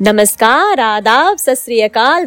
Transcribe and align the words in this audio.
नमस्कार, 0.00 0.80
आदाब, 0.80 1.36
सत 1.36 1.64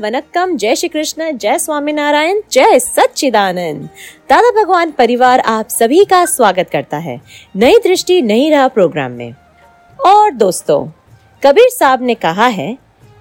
वनक्कम, 0.02 0.56
जय 0.58 0.76
श्री 0.76 0.88
कृष्ण, 0.90 1.32
जय 1.32 1.58
स्वामीनारायण 1.60 2.40
जय 2.52 2.80
सच्चिदानंद। 2.80 3.84
दादा 4.30 4.52
भगवान 4.52 4.92
परिवार 4.92 5.40
आप 5.40 5.68
सभी 5.70 6.04
का 6.06 6.24
स्वागत 6.26 6.70
करता 6.72 6.98
है 6.98 7.20
नई 7.56 7.78
दृष्टि, 7.84 8.22
नई 8.22 8.50
राह 8.50 8.68
प्रोग्राम 8.68 9.12
में। 9.12 9.36
और 10.00 10.32
दोस्तों, 10.32 10.80
कबीर 11.44 11.70
साहब 11.70 12.02
ने 12.02 12.16
कहा 12.16 12.48
है, 12.48 12.78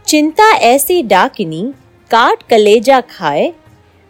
चिंता 0.07 0.51
ऐसी 0.65 1.02
डाकिनी, 1.02 1.62
काट 2.10 2.43
कलेजा 2.51 3.01
खाए, 3.01 3.52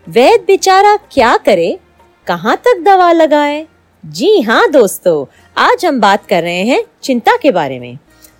वैद 0.06 0.44
बेचारा 0.46 0.96
क्या 1.12 1.36
करे, 1.36 1.78
कहाँ 2.26 2.56
तक 2.56 2.82
दवा 2.84 3.12
लगाए? 3.12 3.66
जी 4.04 4.40
हाँ 4.40 4.70
दोस्तों, 4.70 5.24
आज 5.56 5.86
हम 5.86 6.00
बात 6.00 6.26
कर 6.26 6.42
रहे 6.42 6.64
हैं 6.64 6.82
चिंता 7.02 7.36
के 7.36 7.50
बारे 7.50 7.78
में, 7.78 7.96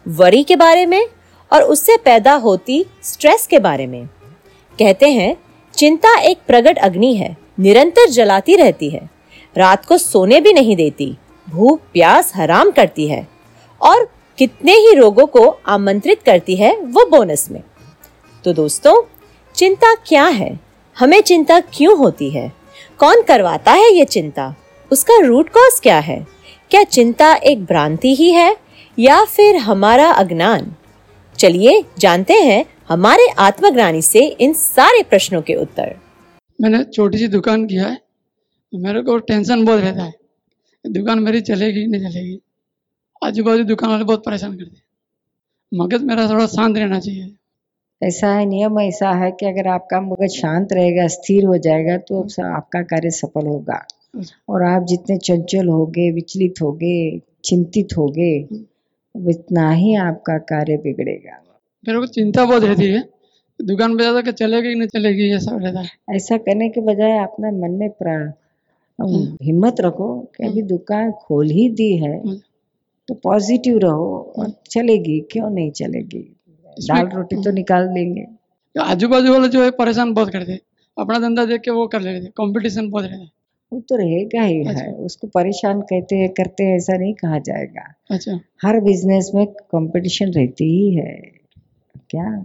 वरी 0.07 0.43
के 0.43 0.57
बारे 0.57 0.87
में 0.87 1.03
और 1.53 1.63
उससे 1.63 1.97
पैदा 1.97 2.35
होती 2.35 2.87
स्ट्रेस 3.03 3.47
के 3.47 3.59
बारे 3.59 3.87
में। 3.87 4.07
कहते 4.79 5.11
हैं, 5.11 5.37
चिंता 5.75 6.19
एक 6.19 6.39
प्रगट 6.47 6.79
अग्नि 6.79 7.15
है, 7.15 7.37
निरंतर 7.61 8.09
जलाती 8.09 8.57
रहती 8.57 8.91
है। 8.91 9.11
रात 9.57 9.85
को 9.85 9.99
सोने 9.99 10.41
भी 10.41 10.53
नहीं 10.53 10.77
देती, 10.77 11.17
भूख, 11.51 11.81
प्यास, 11.81 12.33
हराम 12.35 12.71
करती 12.71 13.09
है। 13.09 13.29
और 13.83 14.13
कितने 14.39 14.73
ही 14.73 14.95
रोगों 14.95 15.27
को 15.27 15.59
आमंत्रित 15.67 16.23
करती 16.23 16.57
है 16.57 16.77
वो 16.77 17.07
बोनस 17.07 17.51
में। 17.51 17.63
तो 18.45 18.53
दोस्तों, 18.53 19.03
चिंता 19.55 19.95
क्या 19.95 20.25
है? 20.25 20.61
हमें 20.99 21.21
चिंता 21.21 21.61
क्यों 21.61 21.99
होती 21.99 22.31
है? 22.31 22.53
कौन 22.99 23.23
करवाता 23.23 23.73
है 23.73 23.93
ये 23.93 24.05
चिंता? 24.05 24.55
उसका 24.93 25.19
रूट 25.19 25.49
कॉज 25.49 25.81
क्या 25.81 25.99
है? 25.99 26.27
क्या 26.71 26.83
चिंता 26.83 27.35
एक 27.35 27.65
भ्रांति 27.65 28.15
ही 28.15 28.33
है 28.33 28.57
या 28.99 29.25
फिर 29.25 29.57
हमारा 29.57 30.11
अज्ञान? 30.11 30.75
चलिए 31.39 31.83
जानते 31.99 32.35
हैं 32.35 32.65
हमारे 32.89 33.27
आत्मज्ञानी 33.39 34.01
से 34.03 34.25
इन 34.41 34.53
सारे 34.53 35.03
प्रश्नों 35.03 35.41
के 35.43 35.55
उत्तर। 35.55 35.95
मैंने 36.59 36.83
छोटी 36.85 37.19
सी 37.19 37.29
दुकान 37.29 37.67
किया 37.67 37.87
है 37.87 37.99
मेरे 38.73 39.03
को 39.03 39.19
टेंशन 39.21 39.65
बहुत 39.65 39.81
रहता 39.81 40.05
है। 40.05 40.13
दुकान 40.85 41.19
मेरी 41.19 41.41
चलेगी 41.41 41.87
नहीं 41.87 42.01
चलेगी। 42.03 42.39
आजू 43.23 43.45
बाजू 43.45 43.65
दुकान 43.65 43.91
वाले 43.91 44.05
बहुत 44.05 44.25
परेशान 44.25 44.57
करते 44.57 44.77
हैं। 44.77 44.83
मगज 45.73 46.03
मेरा 46.03 46.29
थोड़ा 46.29 46.47
शांत 46.47 46.79
रहना 46.79 46.99
चाहिए। 47.01 47.31
ऐसा 48.03 48.33
है 48.35 48.45
नियम 48.45 48.81
ऐसा 48.81 49.11
है 49.15 49.31
कि 49.31 49.47
अगर 49.47 49.69
आपका 49.69 50.01
मगज 50.01 50.37
शांत 50.37 50.73
रहेगा 50.73 51.07
स्थिर 51.09 51.45
हो 51.45 51.57
जाएगा 51.59 51.97
तो 52.09 52.23
आपका 52.47 52.83
कार्य 52.85 53.11
सफल 53.11 53.47
होगा। 53.47 53.85
और 54.49 54.63
आप 54.65 54.87
जितने 54.87 55.17
चंचल 55.19 55.69
होगे 55.69 56.11
विचलित 56.11 56.63
होगे 56.63 56.97
चिंतित 57.45 57.97
होगे 57.99 58.33
उतना 59.27 59.71
ही 59.71 59.95
आपका 59.95 60.39
कार्य 60.39 60.77
बिगड़ेगा। 60.77 61.45
मेरे 61.89 62.01
को 62.01 62.07
चिंता 62.07 62.45
बहुत 62.45 62.65
रहती 62.65 62.87
है। 62.87 63.09
दुकान 63.63 63.97
पे 63.97 64.05
जाता 64.05 64.31
चलेगी 64.31 64.75
नहीं 64.75 64.89
चलेगी 64.89 65.23
ये 65.23 65.39
सब 65.39 65.59
रहता 65.59 65.81
है। 65.81 66.17
ऐसा 66.17 66.37
करने 66.37 66.69
के 66.69 66.81
बजाय 66.81 67.19
अपना 67.19 67.51
मन 67.51 67.71
में 67.71 67.91
प्रा- 67.91 68.35
हम्म। 69.01 69.39
हिम्मत 69.43 69.77
रखो 69.81 70.19
कि 70.19 70.47
अभी 70.47 70.63
दुकान 70.63 71.13
खोल 71.13 71.47
ही 71.47 71.71
दी 71.71 71.97
है 71.97 72.21
हम्म। 72.21 72.41
तो 73.09 73.15
पॉजिटिव 73.15 73.79
रहो 73.79 74.35
और 74.39 74.53
चलेगी 74.71 75.21
क्यों 75.21 75.51
नहीं 75.51 75.71
चलेगी? 75.71 76.37
दाल 76.69 77.07
रोटी 77.07 77.37
तो 77.37 77.51
निकाल 77.51 77.89
देंगे। 77.89 78.27
आजू 78.81 79.09
बाजू 79.09 79.33
वाले 79.33 79.49
जो 79.49 79.65
है 79.65 79.71
परेशान 79.71 80.15
बहुत 80.15 80.31
करते 80.31 80.53
हैं। 80.53 80.61
अपना 80.99 81.19
धंधा 81.19 81.45
देख 81.45 81.61
के 81.61 81.71
वो 81.71 81.87
कर 81.87 82.01
लेते 82.01 82.25
हैं। 82.25 82.31
कंपटीशन 82.37 82.91
बहुत 82.91 83.05
रहता 83.05 83.17
है। 83.17 83.38
वो 83.73 83.81
तो 83.81 83.97
रहेगा 83.97 84.43
ही 84.43 84.61
अच्छा। 84.65 84.85
है। 84.85 84.93
उसको 84.95 85.27
परेशान 85.27 85.81
कहते 85.81 86.17
हैं 86.17 86.29
करते 86.29 86.65
हैं 86.65 86.77
ऐसा 86.77 86.97
नहीं 86.97 87.15
कहा 87.15 87.39
जाएगा। 87.39 87.83
अच्छा। 88.11 88.39
हर 88.63 88.81
बिज़नेस 88.81 89.31
में 89.35 89.47
कंपटीशन 89.47 90.33
रहती 90.33 90.65
ही 90.65 90.95
है। 90.95 91.15
क्या? 92.11 92.45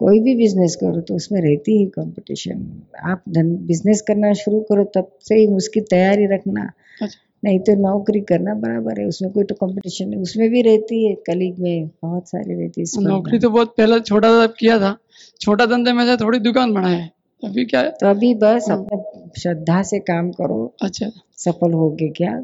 कोई 0.00 0.20
भी 0.20 0.34
बिज़नेस 0.36 0.76
करो 0.76 1.00
तो 1.00 1.14
उसमें 1.14 1.40
रहती 1.40 1.78
ही 1.78 1.86
कंपटीशन 1.86 2.82
आप 3.04 3.22
धन 3.28 3.54
बिज़नेस 3.66 4.00
करना 4.00 4.32
शुरू 4.32 4.60
करो 4.60 4.84
तब 4.84 5.10
से 5.20 5.34
ही 5.34 5.46
उसकी 5.46 5.80
तैयारी 5.80 6.26
रखना। 6.26 6.70
अच्छा। 7.02 7.18
नहीं 7.44 7.58
तो 7.58 7.74
नौकरी 7.74 8.20
करना 8.20 8.54
बराबर 8.54 9.00
है 9.00 9.06
उसमें 9.06 9.30
कोई 9.32 9.44
तो 9.44 9.54
कंपटीशन 9.54 10.08
नहीं। 10.08 10.20
उसमें 10.20 10.48
भी 10.50 10.62
रहती 10.62 11.06
है 11.06 11.14
कलीग 11.26 11.58
में 11.58 11.86
बहुत 12.02 12.28
सारी 12.28 12.54
रहती 12.54 12.80
है। 12.80 13.02
नौकरी 13.04 13.38
तो 13.38 13.50
बहुत 13.50 13.74
पहले 13.76 14.00
छोटा 14.00 14.46
किया 14.46 14.78
था। 14.78 14.96
छोटा 15.40 15.66
धंधे 15.66 15.92
में 15.92 16.16
थोड़ी 16.16 16.38
दुकान 16.38 16.72
बनाया 16.74 16.96
है। 16.96 17.10
अभी 17.44 17.64
क्या 17.64 17.80
है? 17.80 17.90
तो 17.90 18.10
अभी 18.10 18.34
बस 18.34 18.66
हाँ। 18.68 18.78
अपने 18.78 19.40
श्रद्धा 19.40 19.82
से 19.82 19.98
काम 19.98 20.30
करो। 20.30 20.76
अच्छा। 20.82 21.06
सफल 21.36 21.72
होगे 21.72 22.08
क्या? 22.08 22.40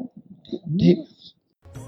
ठीक। 0.55 1.07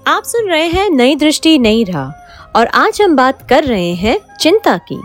आप 0.06 0.22
सुन 0.24 0.48
रहे 0.48 0.66
हैं 0.66 0.90
नई 0.90 1.16
दृष्टि 1.16 1.58
नई 1.58 1.84
राह 1.84 2.58
और 2.58 2.66
आज 2.66 3.02
हम 3.02 3.16
बात 3.16 3.48
कर 3.48 3.64
रहे 3.64 3.94
हैं 3.94 4.20
चिंता 4.40 4.76
की। 4.76 5.00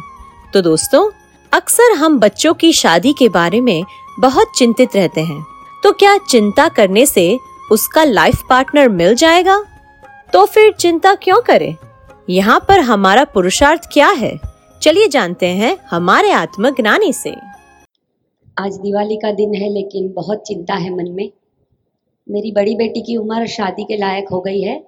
तो 0.54 0.62
दोस्तों 0.62 1.10
अक्सर 1.54 1.92
हम 1.92 2.20
बच्चों 2.20 2.54
की 2.54 2.74
शादी 2.74 3.14
के 3.14 3.30
बारे 3.30 3.62
में 3.62 3.84
बहुत 4.20 4.48
चिंतित 4.58 4.90
रहते 4.96 5.22
हैं। 5.22 5.46
तो 5.84 5.92
क्या 5.92 6.18
चिंता 6.18 6.70
करने 6.70 7.06
से 7.06 7.38
उसका 7.72 8.04
लाइफ 8.04 8.42
पार्टनर 8.50 8.90
मिल 8.90 9.16
जाएगा? 9.16 9.64
तो 10.34 10.46
फिर 10.46 10.74
चिंता 10.74 11.16
क्यों 11.16 11.42
करें? 11.42 11.76
यहाँ 12.30 12.66
पर 12.68 12.80
हमारा 12.80 13.24
पुरुषार्थ 13.24 13.82
क्या 13.94 14.08
है? 14.08 14.40
चलिए 14.82 15.08
जानते 15.08 15.46
हैं 15.46 15.78
हमारे 15.92 16.32
आत्मज्ञानी 16.32 17.14
से। 17.14 17.57
आज 18.58 18.78
दिवाली 18.78 19.16
का 19.16 19.32
दिन 19.32 19.54
है, 19.56 19.70
लेकिन 19.70 20.12
बहुत 20.14 20.44
चिंता 20.48 20.74
है 20.74 20.90
मन 20.90 21.12
में। 21.12 21.30
मेरी 22.28 22.52
बड़ी 22.52 22.76
बेटी 22.76 23.02
की 23.02 23.16
उम्र 23.18 23.48
शादी 23.48 23.84
के 23.84 23.98
लायक 23.98 24.30
हो 24.32 24.40
गई 24.42 24.62
है, 24.62 24.84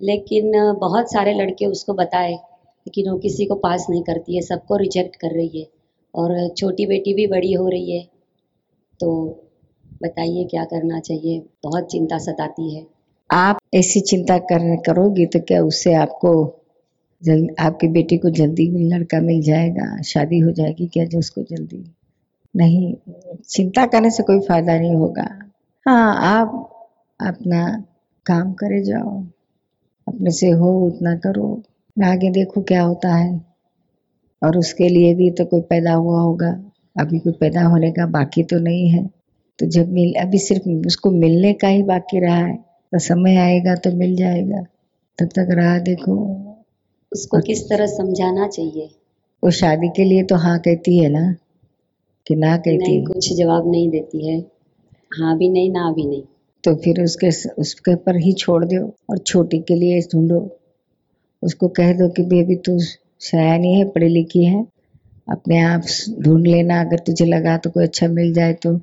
लेकिन 0.00 0.52
बहुत 0.80 1.12
सारे 1.12 1.34
लड़के 1.34 1.66
उसको 1.66 1.94
बताए 1.94 2.32
लेकिन 2.86 3.10
वो 3.10 3.18
किसी 3.18 3.44
को 3.46 3.54
पास 3.54 3.86
नहीं 3.90 4.02
करती 4.02 4.36
है, 4.36 4.42
सबको 4.42 4.76
रिजेक्ट 4.76 5.16
कर 5.16 5.30
रही 5.30 5.60
है 5.60 5.66
और 6.14 6.48
छोटी 6.48 6.86
बेटी 6.86 7.14
भी 7.14 7.26
बड़ी 7.26 7.52
हो 7.52 7.68
रही 7.68 7.98
है। 7.98 8.04
तो 9.00 9.12
बताइए 10.02 10.44
क्या 10.44 10.64
करना 10.64 11.00
चाहिए? 11.00 11.42
बहुत 11.64 11.86
चिंता 11.86 12.18
सताती 12.18 12.74
है। 12.74 12.86
आप 13.30 13.58
ऐसी 13.74 14.00
चिंता 14.00 14.38
कर, 14.38 14.76
करोगी 14.76 15.26
तो 15.26 15.40
क्या 15.40 15.62
उससे 15.62 15.92
आपको 15.94 16.34
जल्द, 17.22 17.54
आपकी 17.58 17.88
बेटी 17.88 18.18
को 18.18 18.30
जल्दी 18.30 18.70
लड़का 18.88 19.20
मिल 19.20 19.42
जाएगा, 19.42 20.00
शादी 20.02 20.38
हो 20.38 20.50
जाएगी 20.50 20.86
क्या 20.86 21.04
जो 21.04 21.18
उसको 21.18 21.42
जल्दी? 21.42 21.84
नहीं 22.56 22.94
चिंता 23.48 23.86
करने 23.86 24.10
से 24.10 24.22
कोई 24.22 24.40
फ़ायदा 24.40 24.78
नहीं 24.78 24.94
होगा। 24.94 25.38
हाँ 25.86 26.16
आप 26.38 26.68
अपना 27.20 27.84
काम 28.26 28.52
करे 28.52 28.82
जाओ। 28.82 29.22
अपने 30.08 30.30
से 30.30 30.50
हो 30.50 30.86
उतना 30.86 31.14
करो। 31.16 31.62
आगे 32.04 32.30
देखो 32.30 32.62
क्या 32.62 32.82
होता 32.82 33.14
है। 33.14 33.40
और 34.44 34.58
उसके 34.58 34.88
लिए 34.88 35.14
भी 35.14 35.30
तो 35.30 35.44
कोई 35.44 35.60
पैदा 35.60 35.92
हुआ 35.92 36.20
होगा। 36.20 36.72
अभी 37.00 37.18
कोई 37.18 37.32
पैदा 37.32 37.62
होने 37.64 37.92
का 37.92 38.06
बाकी 38.06 38.42
तो 38.42 38.58
नहीं 38.58 38.88
है। 38.88 39.10
तो 39.58 39.66
जब 39.66 39.92
मिल 39.92 40.14
अभी 40.14 40.38
सिर्फ़ 40.38 40.86
उसको 40.86 41.10
मिलने 41.10 41.52
का 41.52 41.68
ही 41.68 41.82
बाकी 41.82 42.20
रहा 42.20 42.36
है। 42.36 42.56
तो 42.92 42.98
समय 42.98 43.36
आएगा 43.36 43.74
तो 43.74 43.92
मिल 43.92 44.16
जाएगा। 44.16 44.62
तब 45.18 45.26
तक 45.26 45.48
राह 45.50 45.78
देखो। 45.78 46.16
उसको 47.12 47.40
किस 47.40 47.68
तरह 47.68 47.86
समझाना 47.86 48.48
चाहिए? 48.48 48.90
वो 49.44 49.50
शादी 49.50 49.88
के 49.88 50.04
लिए 50.04 50.22
तो 50.22 50.36
हाँ 50.36 50.58
कहती 50.58 50.98
है 50.98 51.08
ना। 51.08 51.34
कि 52.26 52.34
ना 52.36 52.56
कहती 52.56 52.76
नहीं 52.78 53.04
कुछ 53.04 53.32
जवाब 53.32 53.70
नहीं 53.70 53.88
देती 53.90 54.26
है। 54.26 54.38
हाँ 55.18 55.36
भी 55.38 55.48
नहीं 55.48 55.70
ना 55.70 55.90
भी 55.92 56.06
नहीं। 56.06 56.22
तो 56.64 56.74
फिर 56.74 57.02
उसके 57.02 57.28
उसके 57.60 57.94
पर 57.94 58.16
ही 58.16 58.32
छोड़ 58.32 58.64
दो 58.64 58.84
और 59.10 59.18
छोटी 59.18 59.58
के 59.58 59.74
लिए 59.74 60.00
ढूंढो। 60.12 60.40
उसको 61.42 61.68
कह 61.68 61.92
दो 61.92 62.08
कि 62.08 62.22
बेबी 62.22 62.56
तू 62.56 62.78
सयानी 63.20 63.74
है 63.74 63.84
पढ़ी 63.88 64.08
लिखी 64.08 64.44
है। 64.44 64.64
अपने 65.28 65.58
आप 65.58 65.82
ढूंढ 66.20 66.46
लेना। 66.46 66.80
अगर 66.80 66.98
तुझे 66.98 67.24
लगा 67.24 67.56
तो 67.56 67.70
कोई 67.70 67.84
अच्छा 67.84 68.08
मिल 68.08 68.32
जाए 68.34 68.52
तो। 68.52 68.80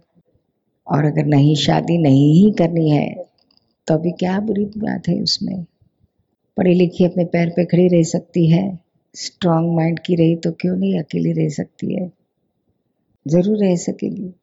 और 0.88 1.06
अगर 1.06 1.26
नहीं 1.26 1.56
शादी 1.56 1.98
नहीं 1.98 2.34
ही 2.34 2.52
करनी 2.52 2.90
है 2.90 3.08
तो 3.88 3.94
अभी 3.94 4.12
क्या 4.12 4.40
बुरी 4.40 4.66
बात 4.78 5.08
है 5.08 5.22
उसमें? 5.22 5.66
पढ़ी 6.58 6.74
लिखी 6.74 7.06
अपने 7.06 7.26
पैर 7.26 7.50
पे 7.50 7.66
खड़ी 7.66 7.88
रह 7.88 8.04
सकती 8.04 8.48
है। 8.48 8.64
स्ट्रांग 9.16 9.76
माइंड 9.76 10.00
की 10.00 10.16
रही 10.16 10.36
तो 10.36 10.52
क्यों 10.52 10.76
नहीं 10.76 11.00
अकेली 11.00 11.32
रह 11.34 11.50
सकती 11.50 11.94
है? 11.96 12.12
ज़रूर 13.26 13.58
रह 13.58 13.76
सकेगी। 13.76 14.34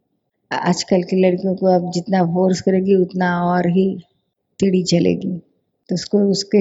आजकल 0.51 1.03
की 1.03 1.17
लड़कियों 1.17 1.55
को 1.57 1.67
अब 1.67 1.91
जितना 1.91 2.23
फोर्स 2.25 2.61
करेगी, 2.61 2.95
उतना 2.95 3.31
और 3.45 3.69
ही 3.69 3.87
टेढ़ी 4.61 4.83
चलेगी। 4.83 5.37
तो 5.89 5.95
उसको, 5.95 6.19
उसके, 6.31 6.59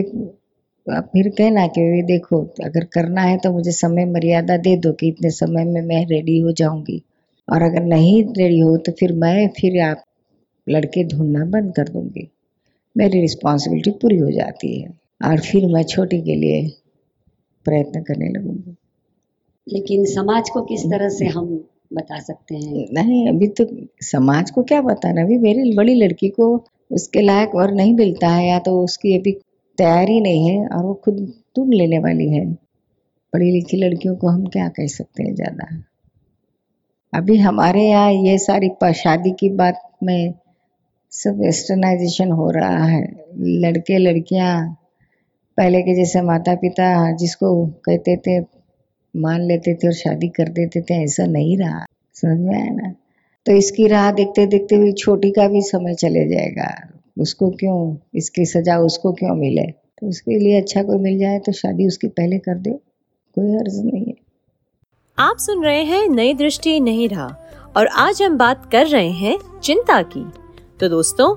आप 0.87 1.09
फिर 1.13 1.29
कहना 1.29 1.65
कि 1.67 1.81
ये 1.81 2.01
देखो, 2.03 2.41
अगर 2.63 2.83
करना 2.85 3.21
है 3.21 3.37
तो 3.37 3.51
मुझे 3.51 3.71
समय 3.71 4.05
मर्यादा 4.05 4.57
दे 4.57 4.75
दो 4.77 4.91
कि 4.93 5.07
इतने 5.07 5.29
समय 5.31 5.65
में 5.65 5.81
मैं 5.81 6.05
रेडी 6.05 6.39
हो 6.39 6.51
जाऊँगी। 6.51 7.01
और 7.47 7.61
अगर 7.61 7.83
नहीं 7.83 8.23
रेडी 8.37 8.59
हो 8.59 8.75
तो 8.77 8.91
फिर 8.91 9.13
मैं, 9.13 9.47
फिर 9.49 9.81
आप 9.81 10.03
लड़के 10.67 11.03
ढूंढना 11.07 11.45
बंद 11.45 11.73
कर 11.75 11.89
दूँगी। 11.89 12.27
मेरी 12.95 13.21
रिस्पॉन्सिबिलिटी 13.21 13.91
पूरी 13.91 14.17
हो 14.17 14.31
जाती 14.31 14.79
है 14.79 14.89
और 15.25 15.39
फिर 15.39 15.65
मैं 15.67 15.83
छोटी 15.83 16.21
के 16.21 16.35
लिए 16.35 16.67
प्रयत्न 17.65 18.01
करने 18.03 18.29
लगूँगी। 18.29 18.75
लेकिन 19.67 20.05
समाज 20.05 20.49
को 20.49 20.61
किस 20.61 20.85
तरह 20.85 21.09
से 21.09 21.25
हम 21.27 21.47
बता 21.91 22.19
सकते 22.19 22.55
हैं? 22.55 22.85
नहीं, 22.93 23.27
अभी 23.29 23.47
तो 23.49 23.65
समाज 24.03 24.51
को 24.51 24.63
क्या 24.63 24.81
बताना 24.81 25.21
अभी 25.21 25.37
मेरी 25.39 25.73
बड़ी 25.75 25.95
लड़की 25.95 26.29
को 26.29 26.55
उसके 26.91 27.21
लायक 27.21 27.55
और 27.55 27.73
नहीं 27.73 27.93
मिलता 27.95 28.29
है, 28.29 28.47
या 28.47 28.59
तो 28.59 28.79
उसकी 28.83 29.17
अभी 29.19 29.31
तैयारी 29.77 30.19
नहीं 30.21 30.49
है, 30.49 30.67
और 30.67 30.83
वो 30.85 30.93
खुद 31.05 31.15
ढूंढ 31.57 31.73
लेने 31.73 31.99
वाली 31.99 32.29
है। 32.29 32.45
पढ़ी 33.33 33.51
लिखी 33.51 33.77
लड़कियों 33.77 34.15
को 34.15 34.27
हम 34.27 34.45
क्या 34.47 34.67
कह 34.69 34.87
सकते 34.87 35.23
हैं 35.23 35.33
ज़्यादा? 35.35 35.67
अभी 37.13 37.37
हमारे 37.37 37.83
यहाँ 37.83 38.11
ये 38.13 38.37
सारी 38.37 38.69
शादी 38.95 39.31
की 39.31 39.49
बात 39.55 39.81
में 40.03 40.33
सब 41.13 41.39
वेस्टर्नाइजेशन 41.39 42.31
हो 42.31 42.49
रहा 42.51 42.83
है। 42.85 43.03
लड़के 43.61 43.97
लड़कियाँ 43.97 44.55
पहले 45.57 45.81
के 45.81 45.95
जैसे 45.95 46.21
माता 46.21 46.55
पिता 46.55 47.11
जिसको 47.17 47.49
कहते 47.85 48.15
थे 48.17 48.39
मान 49.15 49.41
लेते 49.41 49.75
थे 49.75 49.87
और 49.87 49.93
शादी 49.93 50.27
कर 50.27 50.49
देते 50.49 50.81
थे, 50.81 51.03
ऐसा 51.03 51.25
नहीं 51.25 51.57
रहा। 51.57 51.85
समझ 52.13 52.37
में 52.37 52.55
आया 52.55 52.71
ना? 52.71 52.95
तो 53.45 53.51
इसकी 53.51 53.87
राह 53.87 54.11
देखते 54.11 54.45
देखते 54.45 54.75
हुए 54.75 54.91
छोटी 54.91 55.31
का 55.31 55.47
भी 55.47 55.61
समय 55.61 55.93
चले 55.93 56.27
जाएगा। 56.27 56.89
उसको 57.19 57.49
क्यों? 57.49 57.97
इसकी 58.15 58.45
सजा 58.45 58.77
उसको 58.77 59.13
क्यों 59.13 59.35
मिले? 59.35 59.61
तो 59.61 60.07
उसके 60.07 60.39
लिए 60.39 60.61
अच्छा 60.61 60.83
कोई 60.83 60.97
मिल 60.97 61.19
जाए 61.19 61.39
तो 61.39 61.51
शादी 61.51 61.87
उसकी 61.87 62.07
पहले 62.07 62.37
कर 62.37 62.57
दो। 62.57 62.71
कोई 63.35 63.51
हर्ज 63.51 63.85
नहीं 63.85 64.05
है। 64.05 64.13
आप 65.19 65.37
सुन 65.37 65.63
रहे 65.63 65.83
हैं 65.83 66.09
नई 66.09 66.33
दृष्टि 66.33 66.79
नहीं 66.79 67.09
रहा। 67.09 67.37
और 67.77 67.87
आज 67.87 68.21
हम 68.21 68.37
बात 68.37 68.69
कर 68.71 68.87
रहे 68.87 69.09
हैं 69.09 69.39
चिंता 69.63 70.01
की। 70.01 70.25
तो 70.79 70.89
दोस्तों, 70.89 71.35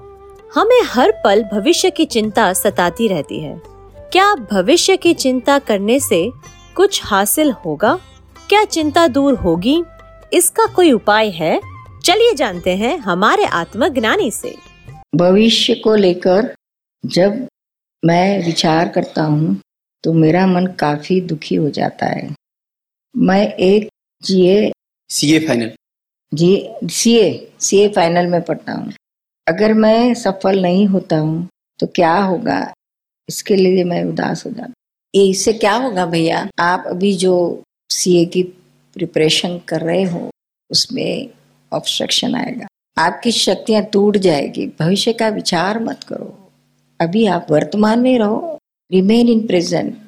हमें 0.55 0.81
हर 0.85 1.11
पल 1.25 1.43
भविष्य 1.43 1.91
की 1.91 2.05
चिंता 2.05 2.53
सताती 2.53 3.09
रहती 3.09 3.41
है। 3.41 3.61
क्या 4.13 4.35
भविष्य 4.35 4.97
की 4.97 5.15
चिंता 5.15 5.59
करने 5.59 6.01
से 6.01 6.31
कुछ 6.79 7.01
हासिल 7.05 7.51
होगा? 7.65 7.95
क्या 8.49 8.65
चिंता 8.65 9.07
दूर 9.09 9.35
होगी? 9.35 9.83
इसका 10.33 10.67
कोई 10.67 10.93
उपाय 10.93 11.31
है? 11.31 11.61
चलिए 12.05 12.35
जानते 12.35 12.75
हैं 12.77 12.97
हमारे 12.99 13.45
आत्मज्ञानी 13.45 14.31
से। 14.31 14.55
भविष्य 15.17 15.75
को 15.75 15.95
लेकर 15.95 16.53
जब 17.05 17.47
मैं 18.03 18.45
विचार 18.45 18.89
करता 18.89 19.23
हूँ 19.23 19.57
तो 20.05 20.13
मेरा 20.13 20.47
मन 20.47 20.67
काफ़ी 20.81 21.21
दुखी 21.21 21.55
हो 21.55 21.71
जाता 21.71 22.07
है। 22.07 22.31
मैं 23.15 23.43
एक 23.53 23.89
GA 24.23 24.73
CA 25.11 25.39
final. 25.47 25.73
G 26.33 26.69
CA 26.85 27.29
CA 27.61 27.89
final 27.89 28.27
में 28.27 28.41
पढ़ता 28.43 28.73
हूँ। 28.73 28.93
अगर 29.47 29.75
मैं 29.75 30.15
सफल 30.15 30.63
नहीं 30.63 30.87
होता 30.87 31.19
हूँ 31.19 31.47
तो 31.81 31.87
क्या 31.87 32.17
होगा? 32.17 32.61
इसके 33.29 33.57
लिए 33.57 33.85
मैं 33.85 34.05
उदास 34.05 34.47
हो 34.47 34.51
जाता 34.51 34.73
इससे 35.15 35.53
क्या 35.53 35.75
होगा 35.75 36.07
भैया? 36.07 36.49
आप 36.59 36.85
अभी 36.87 37.13
जो 37.13 37.63
सीए 37.91 38.25
की 38.25 38.43
प्रिपरेशन 38.95 39.61
कर 39.69 39.81
रहे 39.81 40.03
हो, 40.03 40.31
उसमें 40.71 41.29
ऑब्स्ट्रक्शन 41.73 42.35
आएगा। 42.35 42.67
आपकी 42.99 43.33
शक्तियाँ 43.33 43.85
टूट 43.85 44.17
जाएगी। 44.17 44.67
भविष्य 44.67 45.13
का 45.13 45.29
विचार 45.29 45.85
मत 45.85 46.05
करो। 46.05 46.51
अभी 47.01 47.27
आप 47.27 47.47
वर्तमान 47.51 47.99
में 47.99 48.19
रहो। 48.19 48.59
Remain 48.93 49.29
in 49.29 49.47
present 49.47 49.99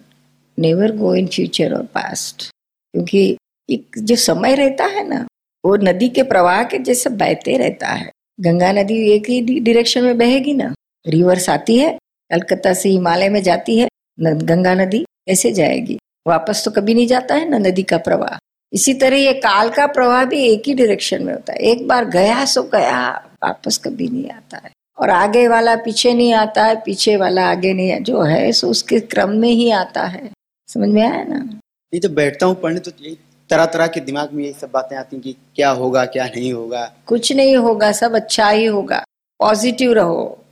never 0.59 0.97
go 0.97 1.15
in 1.15 1.27
future 1.27 1.75
और 1.75 1.83
पास्ट 1.83 2.51
क्योंकि 2.95 3.37
एक 3.71 3.87
जो 3.99 4.17
समय 4.17 4.55
रहता 4.55 4.85
है 4.85 5.09
ना, 5.09 5.27
वो 5.65 5.77
नदी 5.77 6.09
के 6.09 6.23
प्रवाह 6.23 6.63
के 6.65 6.79
जैसे 6.79 7.11
बहते 7.11 7.57
रहता 7.57 7.89
है। 7.89 8.11
गंगा 8.41 8.73
नदी 8.73 9.13
एक 9.13 9.31
ही 9.31 9.61
डायरेक्शन 9.61 10.05
में 10.05 10.19
बहेगी 10.19 10.55
ना। 10.55 10.75
रिवर्स 11.07 11.49
आती 11.49 11.77
है, 11.77 11.99
कलकत्ता 12.31 12.73
से 12.73 12.89
हिमालय 12.89 13.29
में 13.29 13.43
जाती 13.43 13.79
है। 13.79 13.89
गंगा 14.23 14.75
नदी 14.75 14.99
कैसे 14.99 15.53
जाएगी? 15.53 15.99
वापस 16.29 16.65
तो 16.65 16.71
कभी 16.71 16.95
नहीं 16.95 17.07
जाता 17.07 17.35
है 17.35 17.49
ना 17.49 17.59
नदी 17.59 17.83
का 17.83 17.99
प्रवाह। 17.99 18.39
इसी 18.73 18.95
तरह 18.95 19.17
ये 19.17 19.33
काल 19.33 19.69
का 19.69 19.87
प्रवाह 19.87 20.25
भी 20.25 20.43
एक 20.45 20.63
ही 20.67 20.75
डायरेक्शन 20.75 21.23
में 21.23 21.33
होता 21.33 21.53
है। 21.53 21.59
एक 21.59 21.87
बार 21.89 22.05
गया 22.05 22.45
सो 22.45 22.63
गया 22.63 23.11
वापस 23.45 23.79
कभी 23.79 24.09
नहीं 24.09 24.31
आता 24.31 24.61
है। 24.65 24.71
और 24.99 25.11
आगे 25.11 25.47
वाला 25.49 25.77
पीछे 25.77 26.13
नहीं 26.15 26.33
आता 26.35 26.65
है 26.65 26.75
पीछे 26.77 27.17
वाला 27.17 27.51
आगे 27.51 27.73
नहीं 27.73 27.89
है 27.89 28.03
जो 28.03 28.23
है 28.23 28.53
सो 28.53 28.69
उसके 28.69 29.01
क्रम 29.01 29.31
में 29.31 29.49
ही 29.49 29.71
आता 29.71 30.03
है। 30.03 30.31
समझ 30.69 30.89
में 30.89 31.03
आया 31.03 31.23
ना? 31.25 31.61
ये 31.93 32.01
तो 32.01 32.09
बैठता 32.09 32.47
हूँ 32.47 32.55
पढ़ने 32.55 32.81
तो 32.81 32.91
यही 33.01 33.17
तरह 33.51 33.67
तरह 33.67 33.87
के 33.87 34.01
दिमाग 34.01 34.33
में 34.33 34.45
यही 34.45 34.53
सब 34.53 34.71
बातें 34.71 34.97
आती 34.97 35.17
हैं 35.17 35.23
कि 35.23 35.37
क्या 35.57 35.71
होगा 35.71 36.05
क्या 36.05 36.25
नहीं 36.27 36.53
होगा। 36.53 36.85
कुछ 37.07 37.33
नहीं 37.33 37.57
होगा 37.57 37.93
सब 37.93 38.15
अच्छा 38.15 38.49
ही 38.49 38.65
होगा। 38.67 39.03
पॉजिटिव 39.41 39.93
रहो। 39.93 40.45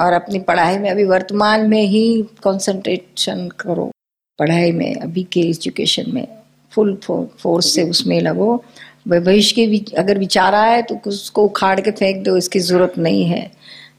और 0.00 0.12
अपनी 0.12 0.38
पढ़ाई 0.38 0.78
में 0.78 0.90
अभी 0.90 1.04
वर्तमान 1.04 1.70
में 1.70 1.82
ही 1.82 2.22
कंसंट्रेशन 2.22 3.48
करो। 3.60 3.90
पढ़ाई 4.38 4.72
में, 4.72 4.96
अभी 4.96 5.22
के 5.22 5.40
एजुकेशन 5.40 6.04
में 6.08 6.28
फुल 6.72 7.00
फोर्स 7.40 7.74
से 7.74 7.82
उसमें 7.82 8.20
लगो। 8.20 8.64
भविष्य 9.08 9.54
के 9.54 9.66
वि- 9.66 9.94
अगर 9.94 10.18
विचार 10.18 10.54
आए 10.54 10.82
तो 10.82 11.00
उसको 11.06 11.44
उखाड़ 11.44 11.80
के 11.80 11.90
फेंक 11.90 12.24
दो, 12.24 12.36
इसकी 12.36 12.58
ज़रूरत 12.58 12.98
नहीं 12.98 13.24
है। 13.24 13.52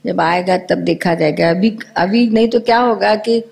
जब 0.05 0.21
आएगा 0.21 0.57
तब 0.57 0.75
देखा 0.75 1.15
जाएगा। 1.15 1.49
अभी 1.49 1.77
अभी 1.97 2.29
नहीं 2.29 2.47
तो 2.47 2.59
क्या 2.59 2.77
होगा 2.77 3.15
कि 3.15 3.43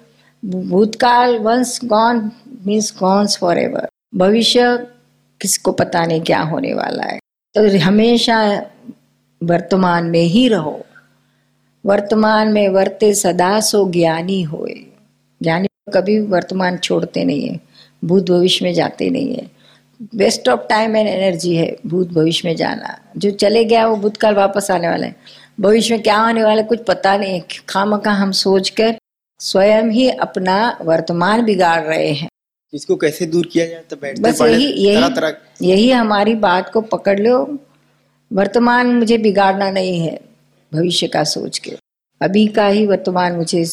भूतकाल 0.45 1.37
once 1.37 1.79
gone 1.85 2.31
means 2.67 2.93
gone 2.99 3.37
for 3.37 3.57
ever 3.57 3.87
भविष्य 4.15 4.87
किसको 5.41 5.71
पता 5.71 6.05
नहीं 6.05 6.21
क्या 6.21 6.41
होने 6.41 6.73
वाला 6.73 7.03
है। 7.03 7.19
तो 7.55 7.79
हमेशा 7.79 8.65
वर्तमान 9.43 10.05
में 10.05 10.21
ही 10.21 10.47
रहो। 10.47 10.85
वर्तमान 11.85 12.47
में 12.47 12.69
वर्ते 12.69 13.13
सदा 13.13 13.59
सो 13.59 13.91
ज्ञानी 13.91 14.41
होए। 14.41 14.73
ज्ञानी 15.43 15.67
कभी 15.93 16.19
वर्तमान 16.19 16.77
छोड़ते 16.77 17.23
नहीं 17.23 17.47
है 17.49 17.59
भूत 18.05 18.29
भविष्य 18.29 18.65
में 18.65 18.73
जाते 18.73 19.09
नहीं 19.09 19.35
है। 19.35 19.51
Waste 20.15 20.49
of 20.49 20.61
time 20.69 20.95
and 20.95 21.07
energy 21.07 21.55
है 21.55 21.77
भूत 21.87 22.09
भविष्य 22.09 22.47
में 22.47 22.55
जाना। 22.55 22.99
जो 23.17 23.31
चले 23.31 23.65
गया 23.65 23.87
वो 23.87 23.95
भूतकाल 23.95 24.33
वापस 24.33 24.71
आने 24.71 24.89
वाला 24.89 25.05
है। 25.05 25.15
भविष्य 25.59 25.93
में 25.93 26.03
क्या 26.03 26.17
होने 26.17 26.43
वाला 26.43 26.61
है 26.61 26.67
कुछ 26.67 26.79
पता 26.87 27.17
नहीं 27.17 27.33
है। 27.33 27.45
खाम 27.69 27.97
खा 27.97 28.11
हम 28.11 28.31
सोच 28.31 28.69
कर 28.69 28.95
स्वयं 29.39 29.83
ही 29.83 30.09
अपना 30.09 30.77
वर्तमान 30.81 31.45
बिगाड़ 31.45 31.81
रहे 31.81 32.11
हैं। 32.11 32.29
इसको 32.73 32.95
कैसे 32.95 33.25
दूर 33.25 33.45
किया 33.45 33.65
जाए? 33.65 33.81
तो 33.89 33.95
बैठते 33.95 34.21
बस 34.21 34.41
यही 34.41 34.65
यही 34.65 35.09
तरह 35.09 35.33
यही 35.61 35.91
हमारी 35.91 36.35
बात 36.35 36.69
को 36.69 36.81
पकड़ 36.81 37.19
लो। 37.19 37.57
वर्तमान 38.33 38.87
मुझे 38.87 39.17
बिगाड़ना 39.17 39.71
नहीं 39.71 39.99
है। 39.99 40.28
भविष्य 40.71 41.07
का 41.07 41.23
सोच 41.25 41.57
के। 41.57 41.71
अभी 42.21 42.47
का 42.49 42.67
ही 42.67 42.85
वर्तमान 42.87 43.35
मुझे 43.35 43.63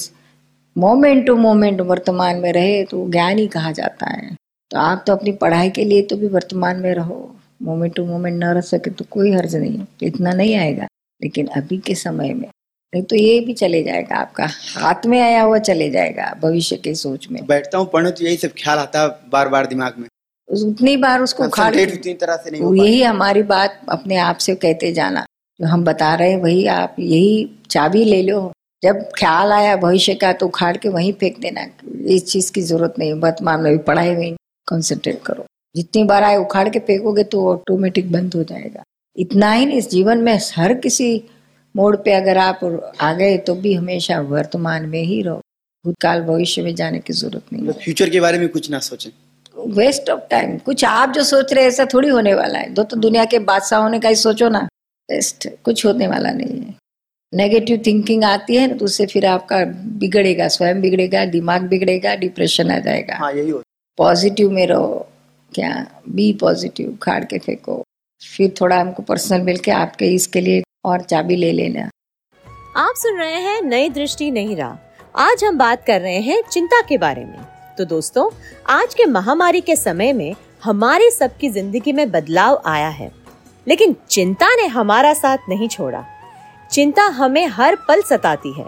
मोमेंट 0.76 1.26
टू 1.26 1.36
मोमेंट 1.36 1.80
वर्तमान 1.82 2.40
में 2.40 2.52
रहे 2.52 2.82
तो 2.84 3.08
ज्ञान 3.10 3.38
ही 3.38 3.46
कहा 3.48 3.72
जाता 3.72 4.10
है। 4.10 4.34
तो 4.70 4.78
आप 4.78 5.04
तो 5.06 5.12
अपनी 5.12 5.32
पढ़ाई 5.34 5.70
के 5.70 5.84
लिए 5.84 6.02
तो 6.02 6.16
भी 6.16 6.28
वर्तमान 6.28 6.80
में 6.80 6.92
रहो। 6.94 7.18
मोमेंट 7.62 7.94
टू 7.94 8.04
मोमेंट 8.06 8.42
न 8.42 8.52
रह 8.54 8.60
सके 8.62 8.90
तो 8.90 9.04
कोई 9.10 9.32
हर्ज 9.32 9.56
नहीं 9.56 9.78
है 9.78 9.86
इतना 10.02 10.32
नहीं 10.32 10.54
आएगा। 10.56 10.86
लेकिन 11.20 11.46
अभी 11.56 11.78
के 11.78 11.94
समय 11.94 12.32
में 12.34 12.48
नहीं 12.92 13.02
तो 13.02 13.16
ये 13.16 13.38
भी 13.40 13.54
चले 13.54 13.82
जाएगा 13.82 14.16
आपका 14.16 14.46
हाथ 14.74 15.06
में 15.06 15.20
आया 15.20 15.42
हुआ 15.42 15.58
चले 15.60 15.88
जाएगा 15.90 16.32
भविष्य 16.42 16.76
के 16.76 16.94
सोच 16.94 17.28
में। 17.30 17.46
बैठता 17.46 17.78
हूँ 17.78 17.88
पढ़ने 17.92 18.10
तो 18.10 18.24
यही 18.24 18.36
सब 18.36 18.52
ख्याल 18.58 18.78
आता 18.78 19.02
है 19.02 19.08
बार 19.30 19.48
बार 19.48 19.66
दिमाग 19.66 19.94
में। 19.98 20.08
उतनी 20.48 20.96
बार 20.96 21.20
उसको 21.20 21.44
उतनी 21.44 22.12
तरह 22.14 22.36
से 22.36 22.50
नहीं 22.50 22.62
पाता। 22.62 22.84
यही 22.84 23.02
हमारी 23.02 23.42
बात 23.44 23.80
अपने 23.88 24.16
आप 24.18 24.36
से 24.38 24.54
कहते 24.56 24.92
जाना। 24.92 25.24
जो 25.60 25.66
हम 25.66 25.84
बता 25.84 26.14
रहे 26.14 26.30
हैं 26.30 26.40
वही 26.42 26.66
आप 26.66 26.96
यही 26.98 27.50
चाबी 27.70 28.04
ले 28.04 28.22
लो। 28.22 28.40
जब 28.82 28.98
ख्याल 29.16 29.52
आया 29.52 29.76
भविष्य 29.76 30.14
का 30.14 30.32
तो 30.32 30.46
उखाड़ 30.46 30.76
के 30.76 30.88
वहीं 30.88 31.12
फेंक 31.12 31.38
देना। 31.40 31.66
इस 32.14 32.24
चीज़ 32.24 32.50
की 32.52 32.62
ज़रूरत 32.62 32.94
नहीं 32.98 33.12
वर्तमान 33.20 33.60
में 33.60 33.72
भी 33.72 33.78
पढ़ाई 33.84 34.10
में 34.16 34.34
कंसंट्रेट 34.68 35.22
करो। 35.26 35.44
जितनी 35.74 36.04
बार 36.04 36.24
आए 36.24 36.36
उखाड़ 36.36 36.68
के 36.68 36.78
फेंकोगे 36.80 37.24
तो 37.24 37.46
ऑटोमेटिक 37.48 38.12
बंद 38.12 38.34
हो 38.34 38.42
जाएगा। 38.44 38.82
इतना 39.16 39.52
ही 39.52 39.66
नहीं 39.66 39.78
इस 39.78 39.90
जीवन 39.90 40.18
में 40.18 40.38
हर 40.56 40.74
किसी 40.76 41.08
मोड़ 41.74 41.96
पे 41.96 42.12
अगर 42.12 42.38
आप 42.38 42.60
आ 43.00 43.12
गए 43.12 43.36
तो 43.38 43.54
भी 43.54 43.74
हमेशा 43.74 44.20
वर्तमान 44.20 44.86
में 44.88 45.02
ही 45.02 45.20
रहो। 45.22 45.40
भूतकाल 45.84 46.22
भविष्य 46.22 46.62
में 46.62 46.74
जाने 46.74 46.98
की 46.98 47.12
ज़रूरत 47.12 47.52
नहीं 47.52 47.62
मतलब 47.62 47.82
फ्यूचर 47.82 48.10
के 48.10 48.20
बारे 48.20 48.38
में 48.38 48.48
कुछ 48.48 48.70
ना 48.70 48.78
सोचें। 48.80 49.10
वेस्ट 49.74 50.10
ऑफ़ 50.10 50.20
टाइम 50.30 50.56
कुछ 50.58 50.84
आप 50.84 51.12
जो 51.12 51.22
सोच 51.24 51.52
रहे 51.52 51.64
हैं 51.64 51.70
ऐसा 51.70 51.84
थोड़ी 51.94 52.08
होने 52.08 52.34
वाला 52.34 52.58
है। 52.58 52.72
दो 52.74 52.82
तो 52.82 52.96
दुनिया 52.96 53.24
के 53.24 53.38
बादशाह 53.40 53.80
होने 53.80 54.00
का 54.00 54.08
ही 54.08 54.14
सोचो 54.16 54.48
ना। 54.48 54.66
वेस्ट 55.08 55.48
कुछ 55.64 55.84
होने 55.86 56.06
वाला 56.06 56.30
नहीं 56.32 56.60
है। 56.60 56.74
नेगेटिव 57.32 57.82
थिंकिंग 57.86 58.24
आती 58.24 58.56
है 58.56 58.66
ना 58.66 58.74
तो 58.74 58.84
उससे 58.84 59.06
फिर 59.06 59.26
आपका 59.26 59.64
बिगड़ेगा 60.00 60.48
स्वयं 60.48 60.80
बिगड़ेगा 60.80 61.24
दिमाग 61.26 61.62
बिगड़ेगा 61.68 62.14
डिप्रेशन 62.16 62.70
आ 62.70 62.78
जाएगा। 62.78 63.16
हाँ 63.16 63.32
यही 63.32 63.50
होता 63.50 63.62
पॉजिटिव 63.98 64.50
में 64.50 64.66
रहो 64.66 65.06
क्या? 65.52 65.86
बी 66.08 66.32
पॉजिटिव 66.32 66.96
खाड़ 67.02 67.24
के 67.24 67.38
फेंको। 67.38 67.82
फिर 68.22 68.54
थोड़ा 68.60 68.80
हमको 68.80 69.02
पर्सनल 69.02 69.42
मिल 69.42 69.58
के 69.58 69.70
आपके 69.70 70.06
इसके 70.14 70.40
लिए 70.40 70.62
और 70.84 71.02
चाबी 71.02 71.36
ले 71.36 71.52
लेना। 71.52 71.88
आप 72.76 72.94
सुन 72.96 73.18
रहे 73.18 73.40
हैं 73.40 73.60
नई 73.62 73.88
दृष्टि 73.90 74.30
नहीं 74.30 74.56
रहा। 74.56 74.78
आज 75.18 75.44
हम 75.44 75.58
बात 75.58 75.84
कर 75.86 76.00
रहे 76.00 76.20
हैं 76.20 76.42
चिंता 76.50 76.80
के 76.80 76.98
बारे 76.98 77.24
में। 77.24 77.38
तो 77.78 77.84
दोस्तों 77.84 78.30
आज 78.70 78.94
के 78.94 79.04
महामारी 79.06 79.60
के 79.60 79.76
समय 79.76 80.12
में 80.12 80.34
हमारी 80.64 81.10
सबकी 81.10 81.48
ज़िंदगी 81.50 81.92
में 81.92 82.10
बदलाव 82.10 82.62
आया 82.66 82.88
है। 82.90 83.10
लेकिन 83.66 83.94
चिंता 84.10 84.54
ने 84.56 84.66
हमारा 84.68 85.12
साथ 85.14 85.48
नहीं 85.48 85.68
छोड़ा। 85.68 86.04
चिंता 86.70 87.02
हमें 87.12 87.46
हर 87.48 87.76
पल 87.88 88.02
सताती 88.02 88.52
है। 88.52 88.66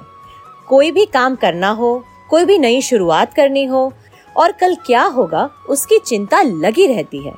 कोई 0.68 0.90
भी 0.90 1.04
काम 1.06 1.36
करना 1.36 1.70
हो 1.70 2.04
कोई 2.30 2.44
भी 2.44 2.58
नई 2.58 2.80
शुरुआत 2.82 3.32
करनी 3.34 3.64
हो 3.64 3.92
और 4.36 4.52
कल 4.52 4.74
क्या 4.86 5.02
होगा 5.04 5.48
उसकी 5.68 5.98
चिंता 5.98 6.42
लगी 6.42 6.86
रहती 6.86 7.22
है। 7.26 7.32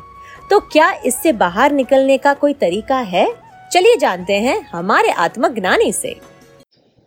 तो 0.51 0.59
क्या 0.63 0.91
इससे 1.07 1.33
बाहर 1.35 1.73
निकलने 1.73 2.17
का 2.19 2.33
कोई 2.35 2.53
तरीका 2.55 2.99
है? 2.99 3.27
चलिए 3.73 3.97
जानते 3.97 4.35
हैं 4.35 4.61
हमारे 4.73 5.11
आत्मज्ञानी 5.19 5.93
से। 5.93 6.15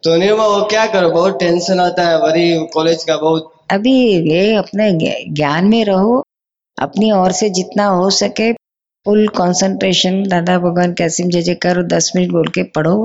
तो 0.03 0.15
निर्मा 0.17 0.47
वो 0.47 0.63
क्या 0.65 0.85
करो 0.85 1.09
बहुत 1.09 1.39
टेंशन 1.39 1.79
आता 1.79 2.07
है 2.07 2.17
वरी 2.19 2.67
कॉलेज 2.73 3.03
का 3.03 3.17
बहुत। 3.17 3.51
अभी 3.71 3.95
ये 4.31 4.55
अपने 4.55 4.91
ज्ञान 5.29 5.65
में 5.65 5.83
रहो 5.85 6.23
अपनी 6.77 7.11
ओर 7.11 7.31
से 7.31 7.49
जितना 7.49 7.85
हो 7.87 8.09
सके 8.09 8.51
फुल 9.05 9.27
कंसंट्रेशन 9.27 10.21
दादा 10.23 10.57
भगवान 10.59 10.93
कैसिम 10.93 11.29
जय 11.29 11.41
जय 11.41 11.55
करो 11.63 11.81
दस 11.87 12.11
मिनट 12.15 12.31
बोल 12.31 12.47
के 12.47 12.63
पढ़ो। 12.75 12.95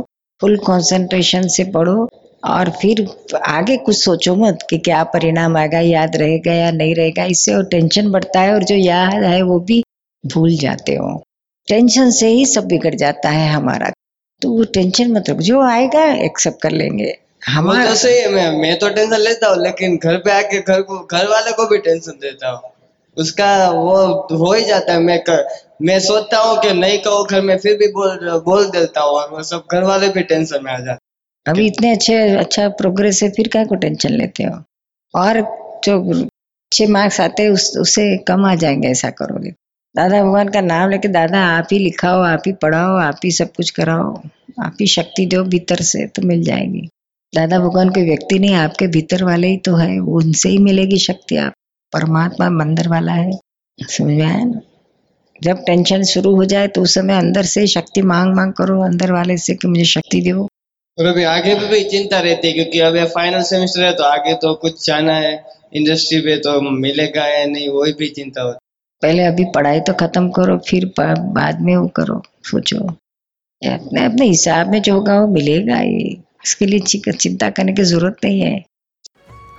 फुल 0.40 0.56
कंसंट्रेशन 0.66 1.48
से 1.48 1.64
पढ़ो 1.72 2.08
और 2.42 2.70
फिर 2.72 3.04
आगे 3.46 3.76
कुछ 3.76 3.96
सोचो 3.96 4.34
मत 4.36 4.58
कि 4.70 4.78
क्या 4.78 5.02
परिणाम 5.14 5.56
आएगा 5.56 5.80
याद 5.80 6.16
रहेगा 6.16 6.52
या 6.52 6.70
नहीं 6.70 6.94
रहेगा। 6.94 7.24
इससे 7.24 7.54
और 7.54 7.64
टेंशन 7.66 8.10
बढ़ता 8.10 8.40
है 8.40 8.54
और 8.54 8.64
जो 8.64 8.74
याद 8.74 9.22
है 9.24 9.42
वो 9.42 9.58
भी 9.60 9.82
भूल 10.24 10.56
जाते 10.56 10.94
हो। 10.94 11.10
टेंशन 11.68 12.10
से 12.10 12.28
ही 12.28 12.46
सब 12.46 12.68
बिगड़ 12.68 12.94
जाता 12.94 13.30
है 13.30 13.48
हमारा। 13.52 13.90
तो 14.42 14.50
वो 14.50 14.64
टेंशन 14.74 15.12
मत 15.12 15.30
रखो 15.30 15.42
जो 15.42 15.60
आएगा 15.64 16.04
एक्सेप्ट 16.24 16.62
कर 16.62 16.70
लेंगे। 16.72 17.14
हमारा 17.46 17.86
तो 17.86 17.94
सही 17.96 18.18
है 18.18 18.30
मैं 18.32 18.50
मैं 18.58 18.78
तो 18.78 18.88
टेंशन 18.90 19.20
लेता 19.20 19.48
हूँ 19.48 19.62
लेकिन 19.64 19.96
घर 19.96 20.16
पे 20.18 20.38
आके 20.38 20.60
घर 20.60 20.82
को 20.82 21.06
घर 21.06 21.28
वाले 21.28 21.52
को 21.52 21.68
भी 21.68 21.78
टेंशन 21.82 22.18
देता 22.22 22.50
हूँ। 22.50 22.70
उसका 23.16 23.48
वो 23.70 23.96
हो 24.36 24.52
ही 24.52 24.64
जाता 24.64 24.92
है 24.92 25.00
मैं 25.00 25.18
कर, 25.20 25.46
मैं 25.82 26.00
सोचता 26.00 26.38
हूँ 26.38 26.58
कि 26.58 26.72
नहीं 26.72 26.98
कहो 26.98 27.24
घर 27.24 27.40
में 27.40 27.58
फिर 27.58 27.76
भी 27.76 27.86
बोल 27.86 28.18
बोल 28.40 28.64
देता 28.70 29.00
हूँ 29.00 29.10
और 29.10 29.30
वो 29.30 29.42
सब 29.42 29.64
घर 29.72 29.82
वाले 29.82 30.08
भी 30.08 30.22
टेंशन 30.22 30.64
में 30.64 30.72
आ 30.72 30.78
जाते 30.78 31.08
अभी 31.50 31.66
इतने 31.66 31.92
अच्छे 31.92 32.36
अच्छा 32.36 32.68
प्रोग्रेस 32.68 33.22
है, 33.22 33.30
फिर 33.30 33.48
क्या 33.48 33.64
को 33.64 33.74
टेंशन 33.74 34.10
लेते 34.10 34.42
हो? 34.42 34.62
और 35.14 35.40
जो 35.84 36.22
अच्छे 36.22 36.86
मार्क्स 36.86 37.20
आते 37.20 37.42
हैं, 37.42 37.50
उस, 37.50 37.76
उससे 37.80 38.16
कम 38.18 38.44
आ 38.44 38.54
जाएँगे, 38.54 38.88
ऐसा 38.88 39.10
करोगे। 39.10 39.50
दादा 39.96 40.22
भगवान 40.22 40.48
का 40.48 40.60
नाम 40.60 40.90
लेके, 40.90 41.08
दादा, 41.08 41.38
आप 41.46 41.68
ही 41.72 41.78
लिखाओ, 41.78 42.22
आप 42.22 42.42
ही 42.46 42.52
पढ़ाओ, 42.52 42.96
आप 42.96 43.20
ही 43.24 43.30
सब 43.30 43.52
कुछ 43.52 43.70
कराओ। 43.70 44.22
आप 44.62 44.76
ही 44.80 44.86
शक्ति 44.86 45.26
दो 45.26 45.44
भीतर 45.44 45.76
से 45.76 46.06
तो 46.06 46.22
मिल 46.22 46.42
जाएगी। 46.42 46.88
दादा 47.34 47.58
भगवान 47.58 47.88
कोई 47.88 48.04
व्यक्ति 48.04 48.38
नहीं, 48.38 48.54
आपके 48.54 48.86
भीतर 48.86 49.24
वाले 49.24 49.48
ही 49.48 49.56
तो 49.56 49.74
है। 49.74 49.98
उनसे 49.98 50.48
ही 50.48 50.58
मिलेगी 50.58 50.98
शक्ति, 50.98 51.36
आप 51.36 51.52
परमात्मा 51.92 52.50
मंदिर 52.50 52.88
वाला 52.88 53.12
है। 53.12 53.32
समझ 53.82 54.08
में 54.08 54.26
आया 54.26 54.44
ना? 54.44 54.60
जब 55.42 55.62
टेंशन 55.64 56.02
शुरू 56.04 56.34
हो 56.36 56.44
जाए 56.44 56.68
तो 56.68 56.82
उस 56.82 56.94
समय 56.94 57.18
अंदर 57.18 57.42
से 57.46 57.66
शक्ति 57.68 58.02
मांग 58.04 58.34
मांग 58.34 58.52
करो 58.52 58.80
अंदर 58.84 59.12
वाले 59.12 59.36
से 59.38 59.54
कि 59.54 59.68
मुझे 59.68 59.84
शक्ति 59.86 60.20
दो। 60.22 60.42
और 60.98 61.06
अभी 61.06 61.24
आगे 61.26 61.54
भी, 61.54 61.66
भी 61.66 61.82
चिंता 61.84 62.20
रहती 62.20 62.48
है 62.48 62.54
क्योंकि 62.54 62.80
अभी 62.82 63.04
फाइनल 63.08 63.42
सेमेस्टर 63.44 63.84
है 63.84 63.92
तो 63.94 64.04
आगे 64.04 64.34
तो 64.36 64.54
कुछ 64.62 64.86
जाना 64.86 65.14
है 65.16 65.32
इंडस्ट्री 65.74 66.20
पे 66.20 66.36
तो 66.38 66.60
मिलेगा 66.60 67.26
या 67.26 67.44
नहीं 67.46 67.68
वही 67.70 67.92
भी 67.92 68.08
चिंता 68.10 68.42
होती 68.42 68.58
पहले 69.02 69.24
अभी 69.24 69.44
पढ़ाई 69.54 69.80
तो 69.80 69.92
खत्म 69.96 70.30
करो 70.30 70.56
फिर 70.68 70.90
बाद 70.98 71.60
में 71.60 71.76
वो 71.76 71.86
करो 71.96 72.22
सोचो। 72.44 72.78
अपने 72.78 74.04
अपने 74.04 74.26
हिसाब 74.26 74.70
में 74.70 74.80
जो 74.82 74.94
होगा 74.94 75.18
वो 75.20 75.26
मिलेगा 75.26 75.76
ही। 75.76 76.00
इसके 76.44 76.66
लिए 76.66 77.12
चिंता 77.12 77.50
करने 77.50 77.72
की 77.72 77.82
ज़रूरत 77.82 78.16
नहीं 78.24 78.40
है। 78.40 78.56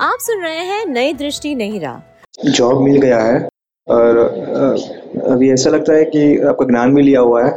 आप 0.01 0.17
सुन 0.21 0.43
रहे 0.43 0.65
हैं 0.65 0.85
नई 0.87 1.13
दृष्टि 1.13 1.53
नहीं 1.55 1.79
रहा। 1.79 2.01
जॉब 2.47 2.81
मिल 2.81 3.01
गया 3.01 3.21
है। 3.21 3.39
और 3.89 4.17
अभी 5.31 5.51
ऐसा 5.51 5.69
लगता 5.69 5.93
है 5.93 6.03
कि 6.05 6.37
आपका 6.41 6.65
ज्ञान 6.65 6.95
भी 6.95 7.01
लिया 7.01 7.19
हुआ 7.19 7.43
है 7.45 7.51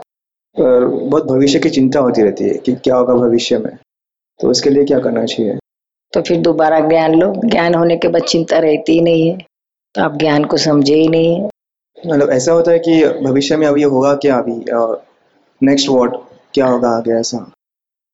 और 0.56 0.86
बहुत 0.86 1.26
भविष्य 1.26 1.58
की 1.58 1.70
चिंता 1.70 2.00
होती 2.00 2.22
रहती 2.22 2.44
है 2.44 2.54
कि 2.56 2.72
क्या 2.74 2.96
होगा 2.96 3.14
भविष्य 3.14 3.58
में। 3.58 3.76
तो 4.40 4.50
उसके 4.50 4.70
लिए 4.70 4.84
क्या 4.84 4.98
करना 4.98 5.24
चाहिए? 5.24 5.58
तो 6.12 6.20
फिर 6.20 6.40
दोबारा 6.40 6.80
ज्ञान 6.80 7.14
लो। 7.14 7.32
ज्ञान 7.44 7.74
होने 7.74 7.96
के 7.96 8.08
बाद 8.08 8.22
चिंता 8.22 8.58
रहती 8.58 8.92
ही 8.92 9.00
नहीं 9.00 9.28
है। 9.28 9.38
तो 9.94 10.02
आप 10.02 10.16
ज्ञान 10.18 10.44
को 10.44 10.56
समझे 10.56 10.94
ही 10.94 11.08
नहीं 11.08 11.34
है। 11.34 11.48
मतलब 12.06 12.30
ऐसा 12.30 12.52
होता 12.52 12.72
है 12.72 12.78
कि 12.78 13.04
भविष्य 13.24 13.56
में 13.56 13.66
अभी 13.66 13.82
होगा 13.82 14.14
क्या 14.14 14.38
अभी? 14.38 14.64
नेक्स्ट 15.66 15.88
वॉट 15.88 16.16
क्या 16.54 16.66
होगा 16.66 16.88
आगे 16.88 17.12
ऐसा? 17.12 17.38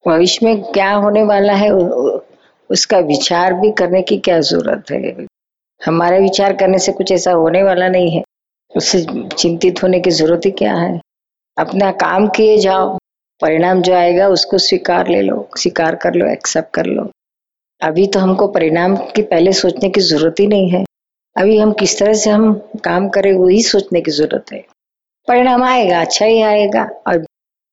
भविष्य 0.04 0.46
में 0.46 0.62
क्या 0.72 0.92
होने 0.94 1.22
वाला 1.22 1.52
है 1.52 1.70
उसका 2.70 2.98
विचार 2.98 3.54
भी 3.54 3.70
करने 3.72 4.02
की 4.02 4.18
क्या 4.18 4.40
ज़रूरत 4.40 4.90
है? 4.90 5.26
हमारे 5.88 6.20
विचार 6.20 6.56
करने 6.56 6.78
से 6.78 6.92
कुछ 6.92 7.12
ऐसा 7.12 7.32
होने 7.32 7.62
वाला 7.62 7.88
नहीं 7.88 8.10
है। 8.10 8.22
उससे 8.70 9.04
चिंतित 9.36 9.82
होने 9.82 10.00
की 10.00 10.10
ज़रूरत 10.10 10.46
ही 10.46 10.50
क्या 10.52 10.74
है? 10.74 11.00
अपना 11.56 11.90
काम 12.00 12.28
किए 12.28 12.58
जाओ, 12.58 12.96
परिणाम 13.40 13.80
जो 13.82 13.94
आएगा 13.94 14.28
उसको 14.28 14.58
स्वीकार 14.58 15.08
ले 15.08 15.20
लो, 15.22 15.48
स्वीकार 15.56 15.94
कर 15.94 16.14
लो 16.14 16.26
एक्सेप्ट 16.26 16.74
कर 16.74 16.86
लो। 16.86 17.08
अभी 17.80 18.06
तो 18.06 18.20
हमको 18.20 18.46
परिणाम 18.48 18.96
की 19.16 19.22
पहले 19.22 19.52
सोचने 19.52 19.88
की 19.88 20.00
ज़रूरत 20.00 20.40
ही 20.40 20.46
नहीं 20.46 20.70
है। 20.70 20.84
अभी 21.36 21.58
हम 21.58 21.72
किस 21.72 21.98
तरह 21.98 22.12
से 22.12 22.30
हम 22.30 22.52
काम 22.84 23.08
करें 23.08 23.32
वही 23.32 23.62
सोचने 23.62 24.00
की 24.00 24.10
ज़रूरत 24.10 24.52
है। 24.52 24.64
परिणाम 25.28 25.62
आएगा 25.64 26.00
अच्छा 26.00 26.26
ही 26.26 26.40
आएगा, 26.42 26.88
और 27.06 27.18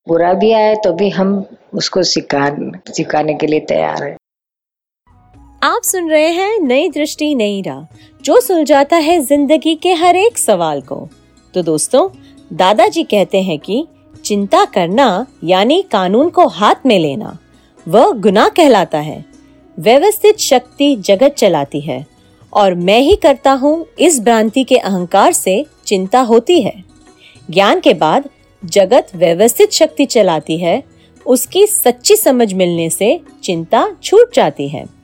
बुरा 0.08 0.34
भी 0.34 0.52
आए 0.52 0.76
तो 0.76 0.94
भी 0.94 1.10
हम 1.10 1.46
उसको 1.74 2.04
स्वीकार, 2.04 2.56
स्वीकारने 2.90 3.34
के 3.34 3.48
लिए 3.48 3.60
तैयार 3.60 4.04
है। 4.04 4.16
आप 5.66 5.84
सुन 5.84 6.10
रहे 6.10 6.28
हैं 6.28 6.60
नई 6.60 6.90
दृष्टि, 6.90 7.36
नई 7.36 7.62
राह, 7.62 7.98
जो 8.24 8.40
सुलझाता 8.42 8.98
है 8.98 9.20
ज़िंदगी 9.20 9.74
के 9.76 9.94
हर 9.94 10.16
एक 10.16 10.38
सवाल 10.38 10.82
को। 10.82 10.98
तो 11.54 11.62
दोस्तों, 11.62 12.08
दादाजी 12.52 13.04
कहते 13.04 13.42
हैं 13.42 13.58
कि 13.60 13.86
चिंता 14.24 14.64
करना, 14.66 15.26
यानी 15.44 15.82
कानून 15.82 16.30
को 16.30 16.48
हाथ 16.48 16.86
में 16.86 16.98
लेना, 17.00 17.38
वह 17.88 18.12
गुनाह 18.12 18.50
कहलाता 18.50 19.00
है। 19.00 19.26
व्यवस्थित 19.78 20.40
शक्ति 20.40 20.96
जगत 20.96 21.36
चलाती 21.38 21.82
है, 21.82 22.06
और 22.54 22.74
मैं 22.74 23.00
ही 23.00 23.16
करता 23.16 23.52
हूँ 23.52 23.86
इस 24.00 24.20
भ्रांति 24.20 24.64
के 24.64 24.78
अहंकार 24.78 25.32
से 25.34 25.66
चिंता 25.86 26.22
होती 26.22 26.62
है। 26.62 26.84
ज्ञान 27.52 27.80
के 27.80 27.94
बाद 27.94 28.30
जगत 28.64 29.08
व्यवस्थित 29.16 29.72
शक्ति 29.72 30.06
चलाती 30.06 30.58
है, 30.58 30.84
उसकी 31.26 31.68
सच्ची 31.68 32.16
समझ 32.16 32.54
मिलने 32.54 32.90
से 32.90 33.20
चिंता 33.44 33.88
छूट 34.04 34.36
जाती 34.36 34.68
है। 34.70 34.95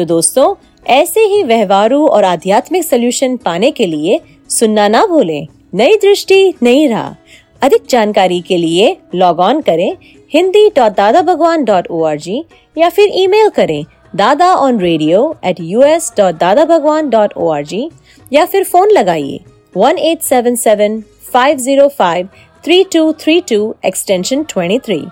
तो 0.00 0.04
दोस्तों, 0.06 0.54
ऐसे 0.86 1.20
ही 1.20 1.42
व्यवहारू 1.42 2.06
और 2.08 2.24
आध्यात्मिक 2.24 2.84
सॉल्यूशन 2.84 3.36
पाने 3.36 3.70
के 3.70 3.86
लिए 3.86 4.18
सुनना 4.50 4.86
ना 4.88 5.04
भूलें। 5.06 5.46
नई 5.74 5.96
दृष्टि, 5.96 6.54
नई 6.62 6.86
राह। 6.86 7.36
अधिक 7.62 7.82
जानकारी 7.90 8.40
के 8.40 8.56
लिए 8.56 8.96
लॉग 9.14 9.40
ऑन 9.40 9.60
करें 9.60 9.96
Hindi 10.34 10.68
dot 10.76 10.92
Dada 10.92 11.22
Bhagwan 11.22 11.64
dot 11.64 11.90
O 11.90 12.02
R 12.04 12.16
G 12.18 12.42
या 12.76 12.88
फिर 12.88 13.10
ईमेल 13.14 13.48
करें 13.56 13.84
Dada 14.16 14.52
on 14.54 14.80
radio 14.80 15.22
at 15.44 15.60
U 15.60 15.82
S 15.82 16.12
dot 16.16 16.38
Dada 16.38 16.64
Bhagwan 16.66 17.10
dot 17.10 17.36
O 17.36 17.50
R 17.50 17.64
G 17.64 17.88
या 18.32 18.44
फिर 18.44 18.64
फ़ोन 18.64 18.90
लगाइए 18.90 19.40
one 19.74 19.98
eight 20.00 20.22
seven 20.22 20.56
seven 20.56 21.00
five 21.32 21.58
zero 21.58 21.88
five 21.98 22.28
three 22.64 22.84
two 22.92 23.12
three 23.20 23.40
two 23.50 23.74
extension 23.86 24.42
twenty 24.44 24.78
three 24.78 25.02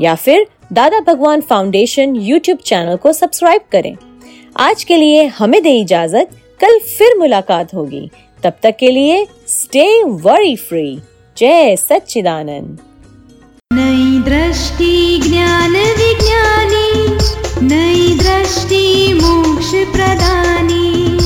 या 0.00 0.14
फिर 0.16 0.46
Dada 0.72 1.00
Bhagwan 1.06 1.40
Foundation 1.40 2.16
YouTube 2.16 2.58
channel 2.58 2.96
को 2.96 3.12
subscribe 3.12 3.62
करें। 3.72 3.94
आज 4.56 4.84
के 4.84 4.96
लिए 4.96 5.26
हमें 5.26 5.62
दे 5.62 5.70
इजाज़त। 5.70 6.30
कल 6.60 6.78
फिर 6.78 7.18
मुलाकात 7.18 7.74
होगी। 7.74 8.10
तब 8.42 8.52
तक 8.62 8.76
के 8.80 8.90
लिए 8.90 9.26
स्टे 9.48 10.02
वरी 10.02 10.56
फ्री 10.56 11.00
जय 11.38 11.76
सच्चिदानंद। 11.76 12.78
नई 13.72 14.22
दृष्टि 14.22 15.18
ज्ञान 15.18 15.70
विज्ञानी। 15.70 17.18
नई 17.66 18.18
दृष्टि 18.18 19.14
मोक्ष 19.14 19.70
प्रदानी। 19.70 21.18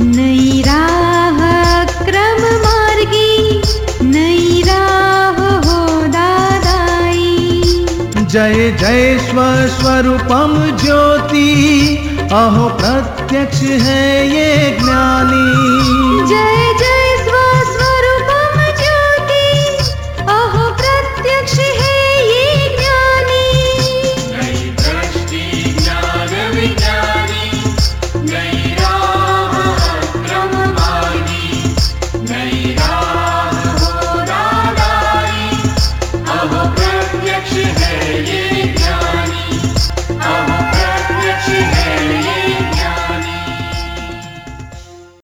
नई 0.00 0.62
राह 0.62 1.84
क्रम 1.84 2.42
मार्गी। 2.42 3.62
नई 4.06 4.62
राह 4.62 5.56
हो 5.56 6.06
दादाई। 6.06 7.62
जय 8.24 8.76
जय 8.80 9.18
स्वस्वरूपम 9.18 10.78
ज्योति। 10.84 11.95
अहो 12.32 12.68
प्रत्यक्ष 12.68 13.60
है 13.62 14.28
ये 14.28 14.70
ज्ञानी। 14.80 16.26
जय 16.28 16.65